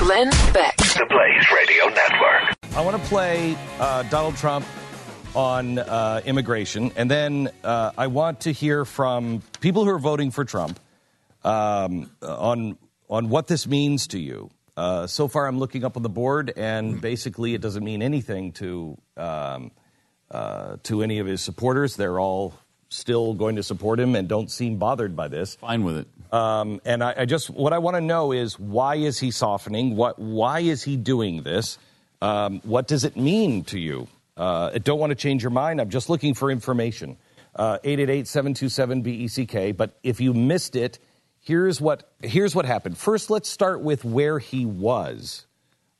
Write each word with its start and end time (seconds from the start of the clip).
Glenn 0.00 0.30
Beck. 0.54 0.78
The 0.78 1.06
Blaze 1.10 1.46
Radio 1.54 1.84
Network. 1.88 2.56
I 2.74 2.80
want 2.80 3.00
to 3.02 3.08
play 3.10 3.54
uh, 3.78 4.02
Donald 4.04 4.34
Trump 4.34 4.64
on 5.34 5.78
uh, 5.78 6.22
immigration, 6.24 6.90
and 6.96 7.10
then 7.10 7.50
uh, 7.62 7.90
I 7.98 8.06
want 8.06 8.40
to 8.40 8.52
hear 8.52 8.86
from 8.86 9.42
people 9.60 9.84
who 9.84 9.90
are 9.90 9.98
voting 9.98 10.30
for 10.30 10.46
Trump 10.46 10.80
um, 11.44 12.10
on 12.22 12.78
on 13.10 13.28
what 13.28 13.46
this 13.46 13.66
means 13.66 14.06
to 14.08 14.18
you. 14.18 14.48
Uh, 14.74 15.06
so 15.06 15.28
far, 15.28 15.46
I'm 15.46 15.58
looking 15.58 15.84
up 15.84 15.98
on 15.98 16.02
the 16.02 16.08
board, 16.08 16.50
and 16.56 16.98
basically, 16.98 17.52
it 17.52 17.60
doesn't 17.60 17.84
mean 17.84 18.00
anything 18.00 18.52
to 18.52 18.96
um, 19.18 19.70
uh, 20.30 20.78
to 20.84 21.02
any 21.02 21.18
of 21.18 21.26
his 21.26 21.42
supporters. 21.42 21.96
They're 21.96 22.18
all 22.18 22.54
still 22.90 23.32
going 23.34 23.56
to 23.56 23.62
support 23.62 23.98
him 23.98 24.14
and 24.14 24.28
don't 24.28 24.50
seem 24.50 24.76
bothered 24.76 25.16
by 25.16 25.28
this. 25.28 25.54
Fine 25.54 25.84
with 25.84 25.96
it. 25.98 26.08
Um, 26.32 26.80
and 26.84 27.02
I, 27.02 27.14
I, 27.18 27.24
just 27.24 27.48
what 27.50 27.72
I 27.72 27.78
want 27.78 27.96
to 27.96 28.00
know 28.00 28.32
is 28.32 28.58
why 28.58 28.96
is 28.96 29.18
he 29.18 29.30
softening? 29.30 29.96
What 29.96 30.18
why 30.18 30.60
is 30.60 30.82
he 30.82 30.96
doing 30.96 31.42
this? 31.42 31.78
Um, 32.20 32.60
what 32.64 32.86
does 32.86 33.04
it 33.04 33.16
mean 33.16 33.64
to 33.64 33.78
you? 33.78 34.06
Uh, 34.36 34.70
I 34.74 34.78
don't 34.78 34.98
want 34.98 35.10
to 35.10 35.16
change 35.16 35.42
your 35.42 35.50
mind. 35.50 35.80
I'm 35.80 35.90
just 35.90 36.08
looking 36.10 36.34
for 36.34 36.50
information. 36.50 37.16
Uh, 37.56 37.78
888-727-BECK. 37.84 39.76
But 39.76 39.98
if 40.02 40.20
you 40.20 40.32
missed 40.34 40.76
it, 40.76 40.98
here's 41.40 41.80
what 41.80 42.10
here's 42.22 42.54
what 42.54 42.64
happened. 42.64 42.96
First, 42.98 43.30
let's 43.30 43.48
start 43.48 43.80
with 43.80 44.04
where 44.04 44.38
he 44.38 44.66
was 44.66 45.46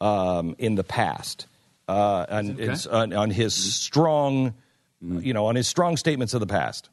um, 0.00 0.56
in 0.58 0.74
the 0.74 0.84
past, 0.84 1.46
uh, 1.88 2.26
and 2.28 2.60
Okay. 2.60 3.14
on 3.16 3.30
his 3.30 3.54
strong, 3.54 4.54
Mm. 5.04 5.24
you 5.24 5.34
know, 5.34 5.46
on 5.46 5.56
his 5.56 5.68
strong 5.68 5.96
statements 5.96 6.32
of 6.32 6.40
the 6.40 6.46
past. 6.46 6.88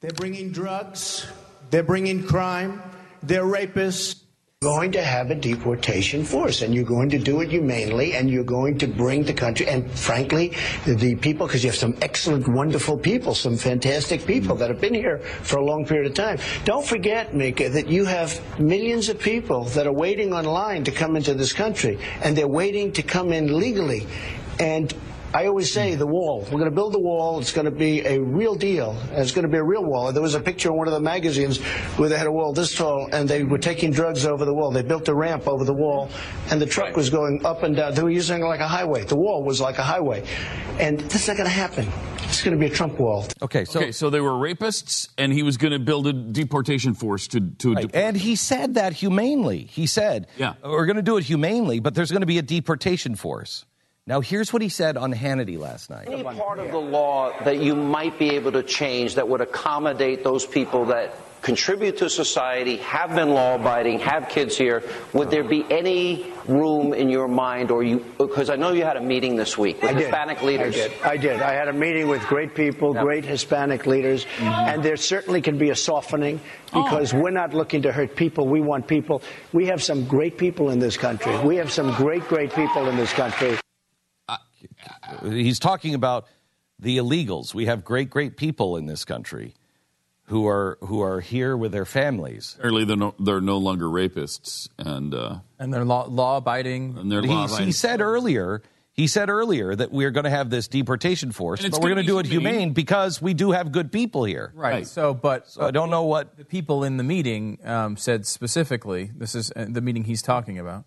They're 0.00 0.10
bringing 0.10 0.52
drugs. 0.52 1.26
They're 1.70 1.82
bringing 1.82 2.22
crime. 2.22 2.82
They're 3.22 3.44
rapists. 3.44 4.22
going 4.62 4.90
to 4.90 5.02
have 5.02 5.30
a 5.30 5.34
deportation 5.34 6.24
force, 6.24 6.62
and 6.62 6.74
you're 6.74 6.82
going 6.82 7.10
to 7.10 7.18
do 7.18 7.42
it 7.42 7.50
humanely, 7.50 8.14
and 8.14 8.30
you're 8.30 8.42
going 8.42 8.78
to 8.78 8.86
bring 8.86 9.22
the 9.22 9.32
country, 9.32 9.68
and 9.68 9.90
frankly, 9.92 10.54
the 10.86 11.14
people, 11.16 11.46
because 11.46 11.62
you 11.62 11.68
have 11.68 11.78
some 11.78 11.94
excellent, 12.00 12.48
wonderful 12.48 12.96
people, 12.96 13.34
some 13.34 13.56
fantastic 13.56 14.26
people 14.26 14.56
that 14.56 14.70
have 14.70 14.80
been 14.80 14.94
here 14.94 15.18
for 15.18 15.58
a 15.58 15.64
long 15.64 15.84
period 15.84 16.06
of 16.06 16.14
time. 16.14 16.38
Don't 16.64 16.84
forget, 16.84 17.34
Mika, 17.34 17.68
that 17.68 17.88
you 17.88 18.06
have 18.06 18.40
millions 18.58 19.10
of 19.10 19.20
people 19.20 19.64
that 19.76 19.86
are 19.86 19.92
waiting 19.92 20.32
online 20.32 20.84
to 20.84 20.90
come 20.90 21.16
into 21.16 21.34
this 21.34 21.52
country, 21.52 21.98
and 22.22 22.34
they're 22.34 22.48
waiting 22.48 22.92
to 22.92 23.02
come 23.02 23.32
in 23.32 23.58
legally. 23.58 24.06
And 24.58 24.92
I 25.36 25.48
always 25.48 25.70
say 25.70 25.96
the 25.96 26.06
wall. 26.06 26.40
We're 26.44 26.58
going 26.58 26.64
to 26.64 26.74
build 26.74 26.94
the 26.94 26.98
wall. 26.98 27.38
It's 27.40 27.52
going 27.52 27.66
to 27.66 27.70
be 27.70 28.00
a 28.06 28.18
real 28.18 28.54
deal. 28.54 28.92
and 29.10 29.18
It's 29.18 29.32
going 29.32 29.42
to 29.42 29.50
be 29.50 29.58
a 29.58 29.62
real 29.62 29.84
wall. 29.84 30.10
There 30.10 30.22
was 30.22 30.34
a 30.34 30.40
picture 30.40 30.70
in 30.70 30.76
one 30.78 30.86
of 30.88 30.94
the 30.94 31.00
magazines 31.00 31.58
where 31.98 32.08
they 32.08 32.16
had 32.16 32.26
a 32.26 32.32
wall 32.32 32.54
this 32.54 32.74
tall 32.74 33.10
and 33.12 33.28
they 33.28 33.44
were 33.44 33.58
taking 33.58 33.90
drugs 33.92 34.24
over 34.24 34.46
the 34.46 34.54
wall. 34.54 34.70
They 34.70 34.80
built 34.80 35.08
a 35.08 35.14
ramp 35.14 35.46
over 35.46 35.62
the 35.62 35.74
wall 35.74 36.08
and 36.50 36.58
the 36.58 36.64
truck 36.64 36.96
was 36.96 37.10
going 37.10 37.44
up 37.44 37.64
and 37.64 37.76
down. 37.76 37.92
They 37.92 38.02
were 38.02 38.08
using 38.08 38.40
it 38.40 38.46
like 38.46 38.60
a 38.60 38.66
highway. 38.66 39.04
The 39.04 39.16
wall 39.16 39.44
was 39.44 39.60
like 39.60 39.76
a 39.76 39.82
highway. 39.82 40.24
And 40.80 41.00
this 41.00 41.24
is 41.24 41.28
not 41.28 41.36
going 41.36 41.50
to 41.50 41.54
happen. 41.54 41.86
It's 42.22 42.42
going 42.42 42.56
to 42.56 42.58
be 42.58 42.72
a 42.72 42.74
Trump 42.74 42.98
wall. 42.98 43.26
Okay, 43.42 43.66
so 43.66 43.78
okay, 43.78 43.92
so 43.92 44.08
they 44.08 44.20
were 44.22 44.30
rapists, 44.32 45.10
and 45.18 45.32
he 45.32 45.42
was 45.42 45.58
going 45.58 45.72
to 45.72 45.78
build 45.78 46.06
a 46.06 46.12
deportation 46.12 46.94
force 46.94 47.28
to 47.28 47.40
to. 47.58 47.74
Right. 47.74 47.94
And 47.94 48.16
he 48.16 48.34
said 48.36 48.74
that 48.74 48.94
humanely. 48.94 49.64
He 49.64 49.86
said, 49.86 50.26
Yeah. 50.36 50.54
we're 50.64 50.86
going 50.86 50.96
to 50.96 51.02
do 51.02 51.18
it 51.18 51.24
humanely, 51.24 51.78
but 51.78 51.94
there's 51.94 52.10
going 52.10 52.22
to 52.22 52.26
be 52.26 52.38
a 52.38 52.42
deportation 52.42 53.14
force. 53.14 53.64
Now, 54.08 54.20
here's 54.20 54.52
what 54.52 54.62
he 54.62 54.68
said 54.68 54.96
on 54.96 55.12
Hannity 55.12 55.58
last 55.58 55.90
night. 55.90 56.06
Any 56.06 56.22
part 56.22 56.60
of 56.60 56.70
the 56.70 56.78
law 56.78 57.32
that 57.42 57.60
you 57.60 57.74
might 57.74 58.16
be 58.20 58.30
able 58.36 58.52
to 58.52 58.62
change 58.62 59.16
that 59.16 59.28
would 59.28 59.40
accommodate 59.40 60.22
those 60.22 60.46
people 60.46 60.84
that 60.86 61.16
contribute 61.42 61.96
to 61.96 62.08
society, 62.08 62.76
have 62.76 63.16
been 63.16 63.30
law 63.30 63.56
abiding, 63.56 63.98
have 63.98 64.28
kids 64.28 64.56
here, 64.56 64.84
would 65.12 65.30
there 65.30 65.42
be 65.42 65.64
any 65.70 66.32
room 66.46 66.94
in 66.94 67.08
your 67.08 67.26
mind 67.26 67.72
or 67.72 67.82
you, 67.82 68.04
because 68.16 68.48
I 68.48 68.54
know 68.54 68.72
you 68.72 68.84
had 68.84 68.96
a 68.96 69.02
meeting 69.02 69.34
this 69.34 69.58
week 69.58 69.82
with 69.82 69.90
I 69.90 69.94
did. 69.94 70.02
Hispanic 70.02 70.42
leaders. 70.42 70.76
I 70.76 70.78
did. 70.78 71.02
I 71.02 71.16
did. 71.16 71.42
I 71.42 71.52
had 71.54 71.68
a 71.68 71.72
meeting 71.72 72.06
with 72.06 72.22
great 72.26 72.54
people, 72.54 72.94
great 72.94 73.24
Hispanic 73.24 73.86
leaders, 73.86 74.24
mm-hmm. 74.24 74.44
and 74.46 74.82
there 74.84 74.96
certainly 74.96 75.40
can 75.40 75.58
be 75.58 75.70
a 75.70 75.76
softening 75.76 76.40
oh. 76.72 76.84
because 76.84 77.12
we're 77.12 77.30
not 77.30 77.54
looking 77.54 77.82
to 77.82 77.92
hurt 77.92 78.14
people. 78.14 78.46
We 78.46 78.60
want 78.60 78.86
people. 78.86 79.22
We 79.52 79.66
have 79.66 79.82
some 79.82 80.04
great 80.06 80.38
people 80.38 80.70
in 80.70 80.78
this 80.78 80.96
country. 80.96 81.36
We 81.40 81.56
have 81.56 81.72
some 81.72 81.92
great, 81.94 82.22
great 82.28 82.52
people 82.52 82.88
in 82.88 82.96
this 82.96 83.12
country. 83.12 83.56
He's 85.22 85.58
talking 85.58 85.94
about 85.94 86.26
the 86.78 86.98
illegals. 86.98 87.54
We 87.54 87.66
have 87.66 87.84
great, 87.84 88.10
great 88.10 88.36
people 88.36 88.76
in 88.76 88.86
this 88.86 89.04
country 89.04 89.54
who 90.24 90.46
are 90.46 90.78
who 90.80 91.02
are 91.02 91.20
here 91.20 91.56
with 91.56 91.72
their 91.72 91.84
families. 91.84 92.54
Apparently, 92.58 92.84
they're 92.84 92.96
no, 92.96 93.14
they're 93.18 93.40
no 93.40 93.58
longer 93.58 93.86
rapists, 93.86 94.68
and 94.78 95.14
uh, 95.14 95.38
and 95.58 95.72
they're 95.72 95.84
law, 95.84 96.06
law 96.08 96.38
abiding. 96.38 96.96
and 96.98 97.10
they're 97.10 97.22
He, 97.22 97.28
law 97.28 97.46
he 97.46 97.72
said 97.72 98.00
earlier. 98.00 98.62
He 98.92 99.08
said 99.08 99.28
earlier 99.28 99.76
that 99.76 99.92
we're 99.92 100.10
going 100.10 100.24
to 100.24 100.30
have 100.30 100.48
this 100.48 100.68
deportation 100.68 101.30
force, 101.30 101.60
but 101.60 101.72
we're 101.74 101.90
gonna 101.90 101.96
going 101.96 102.06
to 102.06 102.12
do 102.12 102.18
it 102.18 102.26
humane. 102.26 102.54
humane 102.54 102.72
because 102.72 103.20
we 103.20 103.34
do 103.34 103.50
have 103.50 103.70
good 103.70 103.92
people 103.92 104.24
here. 104.24 104.52
Right. 104.54 104.72
Right. 104.72 104.86
So, 104.86 105.12
but 105.12 105.50
So 105.50 105.66
I 105.66 105.70
don't 105.70 105.90
know 105.90 106.04
what 106.04 106.38
the 106.38 106.46
people 106.46 106.82
in 106.82 106.96
the 106.96 107.04
meeting 107.04 107.58
um, 107.62 107.98
said 107.98 108.26
specifically. 108.26 109.10
This 109.14 109.34
is 109.34 109.52
uh, 109.54 109.66
the 109.68 109.82
meeting 109.82 110.04
he's 110.04 110.22
talking 110.22 110.58
about. 110.58 110.86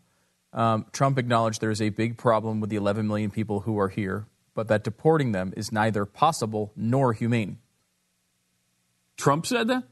Um, 0.53 0.85
Trump 0.91 1.17
acknowledged 1.19 1.61
there 1.61 1.71
is 1.71 1.81
a 1.81 1.89
big 1.89 2.17
problem 2.17 2.59
with 2.59 2.69
the 2.69 2.75
11 2.75 3.07
million 3.07 3.29
people 3.29 3.61
who 3.61 3.77
are 3.79 3.89
here, 3.89 4.25
but 4.55 4.67
that 4.67 4.83
deporting 4.83 5.31
them 5.31 5.53
is 5.55 5.71
neither 5.71 6.05
possible 6.05 6.71
nor 6.75 7.13
humane. 7.13 7.59
Trump 9.17 9.45
said 9.45 9.67
that. 9.67 9.83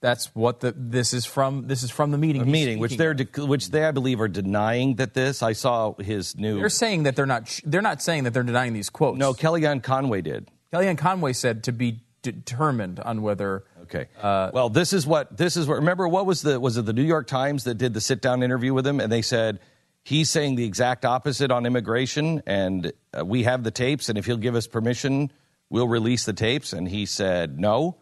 That's 0.00 0.34
what 0.34 0.60
the 0.60 0.72
this 0.76 1.12
is 1.14 1.24
from. 1.24 1.66
This 1.68 1.82
is 1.82 1.90
from 1.90 2.10
the 2.12 2.18
meeting. 2.18 2.42
a 2.42 2.44
meeting, 2.44 2.78
which 2.78 2.96
they're 2.96 3.14
de- 3.14 3.46
which 3.46 3.70
they 3.70 3.84
I 3.84 3.90
believe 3.92 4.20
are 4.20 4.28
denying 4.28 4.96
that 4.96 5.14
this. 5.14 5.42
I 5.42 5.52
saw 5.54 5.94
his 5.94 6.36
new. 6.36 6.58
They're 6.58 6.68
saying 6.68 7.04
that 7.04 7.16
they're 7.16 7.26
not. 7.26 7.48
sh- 7.48 7.62
They're 7.64 7.82
not 7.82 8.02
saying 8.02 8.24
that 8.24 8.34
they're 8.34 8.42
denying 8.42 8.74
these 8.74 8.90
quotes. 8.90 9.18
no, 9.18 9.32
Kellyanne 9.32 9.82
Conway 9.82 10.20
did. 10.20 10.48
Kellyanne 10.72 10.98
Conway 10.98 11.32
said 11.32 11.64
to 11.64 11.72
be 11.72 12.02
determined 12.22 13.00
on 13.00 13.22
whether. 13.22 13.64
Okay. 13.84 14.06
well, 14.22 14.68
this 14.68 14.92
is 14.92 15.06
what 15.06 15.34
this 15.36 15.56
is 15.56 15.66
what. 15.66 15.76
Remember, 15.76 16.06
what 16.06 16.26
was 16.26 16.42
the 16.42 16.60
was 16.60 16.76
it 16.76 16.84
the 16.84 16.92
New 16.92 17.02
York 17.02 17.26
Times 17.26 17.64
that 17.64 17.76
did 17.76 17.94
the 17.94 18.00
sit 18.00 18.20
down 18.20 18.42
interview 18.42 18.74
with 18.74 18.86
him, 18.86 19.00
and 19.00 19.10
they 19.10 19.22
said 19.22 19.60
he's 20.06 20.30
saying 20.30 20.54
the 20.54 20.64
exact 20.64 21.04
opposite 21.04 21.50
on 21.50 21.66
immigration, 21.66 22.40
and 22.46 22.92
uh, 23.12 23.24
we 23.24 23.42
have 23.42 23.64
the 23.64 23.72
tapes, 23.72 24.08
and 24.08 24.16
if 24.16 24.24
he'll 24.24 24.36
give 24.36 24.54
us 24.54 24.68
permission, 24.68 25.32
we'll 25.68 25.88
release 25.88 26.24
the 26.24 26.32
tapes. 26.32 26.72
And 26.72 26.88
he 26.88 27.06
said 27.06 27.58
no, 27.58 27.96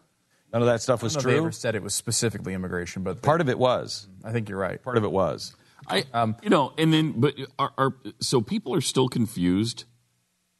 none 0.53 0.61
of 0.61 0.67
that 0.67 0.81
stuff 0.81 1.01
was 1.01 1.17
I 1.17 1.21
don't 1.21 1.25
know 1.25 1.29
if 1.29 1.33
they 1.33 1.37
true. 1.39 1.45
ever 1.47 1.51
said 1.51 1.75
it 1.75 1.81
was 1.81 1.95
specifically 1.95 2.53
immigration, 2.53 3.01
but 3.01 3.23
Part 3.23 3.41
of 3.41 3.49
it 3.49 3.57
was. 3.57 4.07
I 4.23 4.31
think 4.31 4.49
you're 4.49 4.59
right. 4.59 4.81
Part 4.81 4.97
of 4.97 5.03
it 5.03 5.11
was. 5.11 5.55
I, 5.87 6.03
um, 6.13 6.35
you 6.43 6.49
know, 6.49 6.73
and 6.77 6.93
then, 6.93 7.19
but 7.19 7.35
are, 7.59 7.73
are 7.77 7.93
so 8.19 8.41
people 8.41 8.73
are 8.75 8.81
still 8.81 9.09
confused 9.09 9.85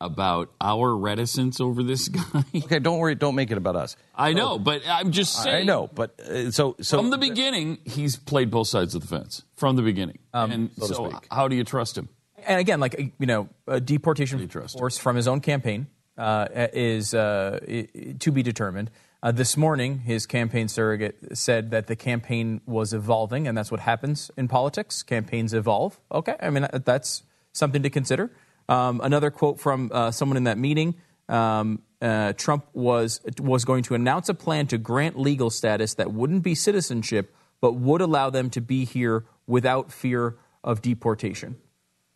about 0.06 0.52
our 0.62 0.96
reticence 0.96 1.60
over 1.60 1.84
this 1.84 2.08
guy. 2.18 2.44
Okay, 2.56 2.80
don't 2.80 3.00
worry. 3.00 3.16
Don't 3.16 3.36
make 3.36 3.52
it 3.52 3.58
about 3.58 3.76
us. 3.76 3.96
I 4.16 4.34
know, 4.34 4.58
but 4.60 4.82
I'm 4.88 5.12
just 5.12 5.42
saying. 5.44 5.56
I 5.56 5.64
know, 5.64 5.90
but 5.94 6.20
uh, 6.20 6.52
so 6.52 6.76
so 6.82 6.98
From 6.98 7.10
the 7.10 7.18
beginning, 7.18 7.80
he's 7.86 8.16
played 8.16 8.50
both 8.52 8.68
sides 8.68 8.96
of 8.96 9.02
the 9.02 9.08
fence. 9.08 9.44
From 9.56 9.76
the 9.76 9.82
beginning, 9.82 10.20
and 10.34 10.72
so 10.78 10.88
to 10.88 10.94
so, 10.94 11.10
speak. 11.10 11.28
how 11.32 11.48
do 11.48 11.56
you 11.56 11.64
trust 11.64 11.98
him? 11.98 12.10
and 12.48 12.60
again, 12.60 12.80
like 12.80 12.96
you 13.20 13.26
know, 13.26 13.50
a 13.68 13.80
deportation 13.82 14.48
trust 14.48 14.78
force 14.78 14.98
from 14.98 15.16
his 15.16 15.28
own 15.28 15.42
campaign 15.42 15.88
uh, 16.18 16.48
is 16.74 17.14
uh, 17.14 17.60
i- 17.68 17.88
i- 17.96 18.16
to 18.20 18.32
be 18.32 18.44
determined. 18.44 18.92
Uh, 19.24 19.32
this 19.32 19.58
morning, 19.58 19.98
his 20.00 20.28
campaign 20.28 20.68
surrogate 20.68 21.16
said 21.36 21.72
that 21.72 21.88
the 21.88 21.96
campaign 21.96 22.62
was 22.68 22.94
evolving, 22.94 23.48
and 23.48 23.58
that's 23.58 23.72
what 23.72 23.80
happens 23.80 24.30
in 24.38 24.48
politics. 24.48 25.02
Campaigns 25.02 25.52
evolve. 25.52 26.00
Okay, 26.12 26.36
I 26.40 26.52
mean 26.52 26.66
uh, 26.66 26.80
that's 26.86 27.24
something 27.52 27.82
to 27.82 27.90
consider. 27.90 28.30
Um, 28.68 29.02
another 29.04 29.30
quote 29.32 29.60
from 29.60 29.92
uh, 29.94 30.12
someone 30.12 30.38
in 30.38 30.46
that 30.46 30.58
meeting: 30.58 30.96
um, 31.30 31.82
uh, 32.02 32.34
Trump 32.34 32.66
was 32.74 33.22
was 33.40 33.66
going 33.66 33.84
to 33.84 33.96
announce 33.96 34.30
a 34.30 34.34
plan 34.34 34.68
to 34.68 34.78
grant 34.78 35.20
legal 35.20 35.50
status 35.50 35.94
that 35.96 36.12
wouldn't 36.12 36.44
be 36.44 36.56
citizenship, 36.56 37.36
but 37.62 37.74
would 37.74 38.02
allow 38.02 38.30
them 38.30 38.50
to 38.52 38.62
be 38.62 38.86
here 38.86 39.26
without 39.48 39.92
fear 39.92 40.36
of 40.64 40.82
deportation. 40.82 41.58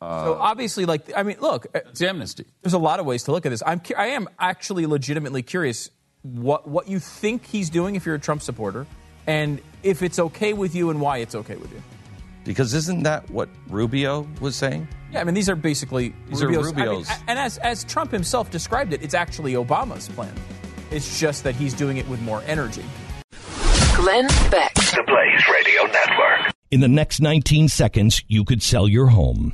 so 0.02 0.38
obviously, 0.40 0.86
like 0.86 1.12
I 1.16 1.24
mean, 1.24 1.38
look, 1.40 1.68
uh, 1.76 1.80
It's 1.90 2.02
amnesty. 2.02 2.46
there's 2.62 2.74
a 2.74 2.80
lot 2.80 3.00
of 3.00 3.06
ways 3.06 3.24
to 3.24 3.32
look 3.32 3.46
at 3.46 3.50
this. 3.50 3.62
I'm 3.66 3.82
I 3.98 4.08
am 4.08 4.28
actually 4.40 4.86
legitimately 4.88 5.44
curious 5.44 5.92
what 6.24 6.68
what 6.68 6.88
you 6.88 7.00
think 7.00 7.46
he's 7.46 7.70
doing 7.70 7.96
if 7.96 8.06
you're 8.06 8.16
a 8.16 8.20
Trump 8.20 8.42
supporter, 8.42 8.88
and 9.28 9.62
if 9.84 10.02
it's 10.02 10.18
okay 10.20 10.54
with 10.54 10.74
you 10.74 10.90
and 10.90 11.00
why 11.00 11.18
it's 11.20 11.36
okay 11.36 11.56
with 11.56 11.72
you. 11.72 11.84
Because 12.44 12.74
isn't 12.74 13.04
that 13.04 13.30
what 13.30 13.50
Rubio 13.68 14.28
was 14.42 14.56
saying? 14.56 14.88
Yeah, 15.12 15.22
I 15.22 15.24
mean 15.24 15.36
these 15.36 15.50
are 15.50 15.56
basically 15.56 16.14
These 16.28 16.44
are 16.44 16.48
Rubio's, 16.48 17.10
I 17.10 17.14
mean, 17.14 17.24
and 17.28 17.40
as 17.40 17.58
as 17.60 17.84
Trump 17.84 18.12
himself 18.12 18.52
described 18.52 18.94
it, 18.94 19.02
it's 19.04 19.14
actually 19.14 19.54
Obama's 19.54 20.08
plan. 20.10 20.34
It's 20.92 21.20
just 21.20 21.44
that 21.44 21.56
he's 21.56 21.74
doing 21.74 21.98
it 21.98 22.08
with 22.08 22.22
more 22.22 22.42
energy. 22.48 22.86
Glenn 23.96 24.28
Beck. 24.50 24.74
The 24.76 25.04
Blaze 25.06 25.44
Radio 25.54 25.84
Network. 25.84 26.54
In 26.72 26.80
the 26.80 26.88
next 26.88 27.20
19 27.20 27.68
seconds, 27.68 28.24
you 28.28 28.46
could 28.46 28.64
sell 28.64 28.88
your 28.88 29.08
home. 29.08 29.54